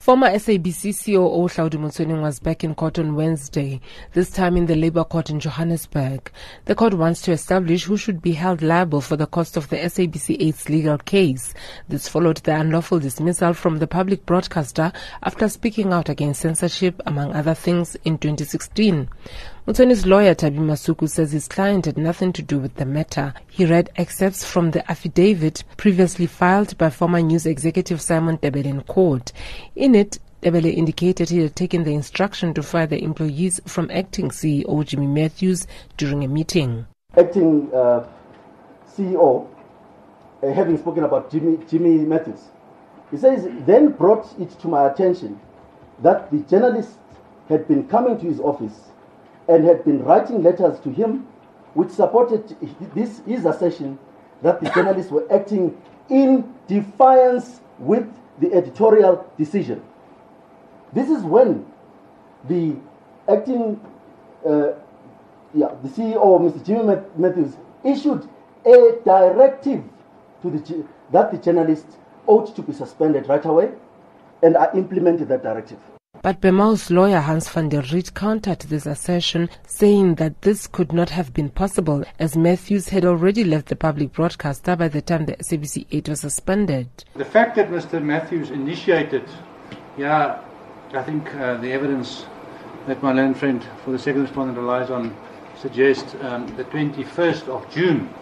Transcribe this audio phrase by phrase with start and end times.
[0.00, 3.82] Former SABC COO Hlaudi Motsoeneng was back in court on Wednesday,
[4.14, 6.32] this time in the Labour Court in Johannesburg.
[6.64, 9.76] The court wants to establish who should be held liable for the cost of the
[9.76, 11.52] SABC 8's legal case.
[11.88, 14.90] This followed the unlawful dismissal from the public broadcaster
[15.22, 19.06] after speaking out against censorship, among other things, in 2016.
[19.66, 23.34] Motsoeneng's lawyer Thabi Masuku says his client had nothing to do with the matter.
[23.50, 28.80] He read excerpts from the affidavit previously filed by former news executive Simon Tebele in
[28.84, 29.32] court.
[29.76, 34.30] In it, Tebele indicated he had taken the instruction to fire the employees from acting
[34.30, 35.66] CEO Jimmy Matthews
[35.98, 36.86] during a meeting.
[37.18, 38.08] Acting uh,
[38.90, 39.46] CEO,
[40.42, 42.48] uh, having spoken about Jimmy, Jimmy Matthews,
[43.10, 45.38] he says, then brought it to my attention
[46.02, 46.96] that the journalist
[47.50, 48.89] had been coming to his office
[49.50, 51.26] and had been writing letters to him
[51.74, 52.56] which supported
[52.94, 53.98] this his assertion
[54.42, 55.76] that the journalists were acting
[56.08, 58.06] in defiance with
[58.40, 59.82] the editorial decision.
[60.92, 61.66] This is when
[62.48, 62.76] the
[63.28, 63.80] acting,
[64.46, 64.72] uh,
[65.54, 66.64] yeah, the CEO, Mr.
[66.64, 68.28] Jimmy Matthews, issued
[68.64, 69.82] a directive
[70.42, 71.96] to the that the journalists
[72.26, 73.70] ought to be suspended right away,
[74.42, 75.78] and I implemented that directive.
[76.22, 81.08] But Bemawu's lawyer Hans van der Riet countered this assertion, saying that this could not
[81.08, 85.36] have been possible as Matthews had already left the public broadcaster by the time the
[85.36, 86.88] SABC 8 was suspended.
[87.16, 88.02] The fact that Mr.
[88.02, 89.24] Matthews initiated,
[89.96, 90.42] yeah,
[90.92, 92.26] I think uh, the evidence
[92.86, 95.16] that my learned friend for the second respondent relies on
[95.56, 98.12] suggests um, the 21st of June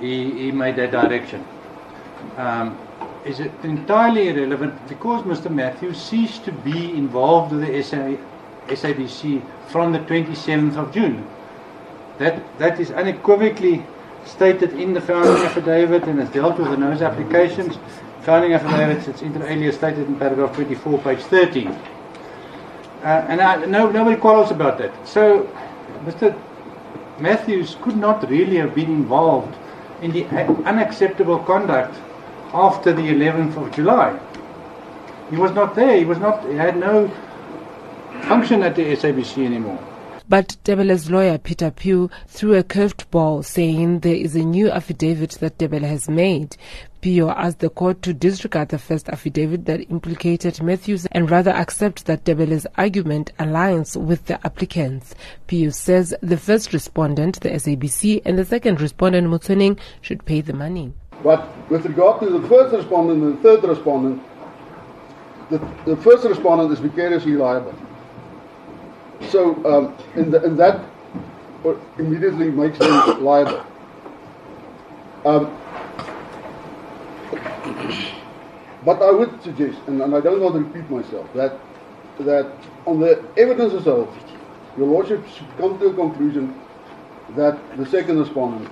[0.00, 1.44] he, he made that direction.
[2.36, 2.76] Um,
[3.24, 5.50] is it entirely irrelevant because Mr.
[5.50, 8.16] Matthews ceased to be involved with the SA,
[8.68, 11.26] SABC from the 27th of June.
[12.18, 13.84] That, that is unequivocally
[14.24, 17.78] stated in the founding affidavit and has dealt with the notice applications.
[18.22, 21.68] Founding affidavit, it's inter alia stated in paragraph 24, page 13.
[21.68, 21.76] Uh,
[23.02, 25.08] and I, no, nobody quarrels about that.
[25.08, 25.44] So,
[26.04, 26.38] Mr.
[27.18, 29.56] Matthews could not really have been involved
[30.02, 30.26] in the
[30.66, 31.98] unacceptable conduct
[32.52, 34.18] after the 11th of July.
[35.30, 35.96] He was not there.
[35.96, 36.44] He was not.
[36.48, 37.08] He had no
[38.22, 39.78] function at the SABC anymore.
[40.28, 45.32] But Tebele's lawyer, Peter Pugh, threw a curved ball, saying there is a new affidavit
[45.40, 46.56] that Tebele has made.
[47.00, 52.06] Pugh asked the court to disregard the first affidavit that implicated Matthews and rather accept
[52.06, 55.16] that Tebele's argument aligns with the applicants.
[55.48, 60.52] Pugh says the first respondent, the SABC, and the second respondent, Motsoeneng, should pay the
[60.52, 60.92] money.
[61.22, 64.22] But with regard to the first respondent and the third respondent,
[65.50, 67.74] the, the first respondent is vicariously liable.
[69.28, 70.80] So um, in, the, that
[71.98, 73.64] immediately makes them liable.
[75.24, 75.56] Um,
[78.84, 81.58] but I would suggest, and, and, I don't want to repeat myself, that
[82.20, 82.50] that
[82.86, 84.08] on the evidence itself,
[84.76, 86.58] your lordship should come to a conclusion
[87.36, 88.70] that the second respondent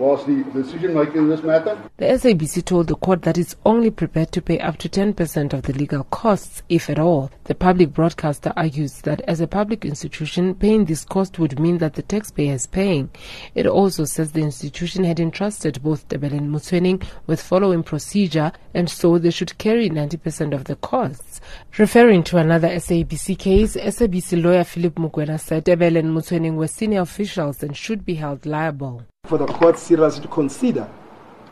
[0.00, 1.78] was the decision maker in this matter.
[1.98, 5.62] The SABC told the court that it's only prepared to pay up to 10% of
[5.62, 7.30] the legal costs, if at all.
[7.44, 11.94] The public broadcaster argues that as a public institution, paying this cost would mean that
[11.94, 13.10] the taxpayer is paying.
[13.54, 18.88] It also says the institution had entrusted both Tebele and Motsoeneng with following procedure, and
[18.88, 21.42] so they should carry 90% of the costs.
[21.76, 27.02] Referring to another SABC case, SABC lawyer Philip Mokoena said Tebele and Motsoeneng were senior
[27.02, 30.90] officials and should be held liable for the court seriously to consider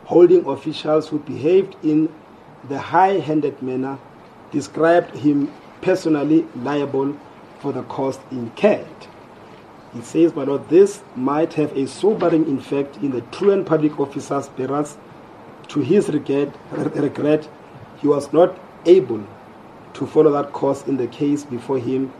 [0.03, 2.13] holding officials who behaved in
[2.67, 3.97] the high handed manner,
[4.51, 7.17] described him personally liable
[7.59, 8.85] for the cost incurred.
[9.95, 14.47] It says, my lord, this might have a sobering effect in the truant public officer's
[14.57, 14.97] whereas
[15.69, 17.47] to his regret, regret,
[18.01, 19.25] he was not able
[19.93, 22.11] to follow that course in the case before him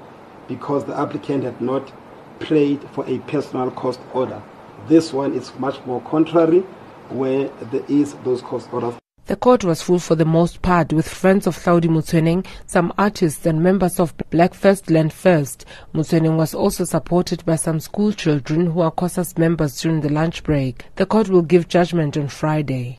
[0.47, 1.91] because the applicant had not
[2.39, 4.41] prayed for a personal cost order.
[4.87, 6.61] This one is much more contrary,
[7.09, 8.95] where there is those cost orders.
[9.29, 13.45] The court was full for the most part with friends of Hlaudi Motsoeneng, some artists
[13.45, 15.65] and members of Black First Land First.
[15.93, 20.41] Motsoeneng was also supported by some school children who are COSAS members during the lunch
[20.41, 20.83] break.
[20.95, 22.97] The court will give judgment on Friday.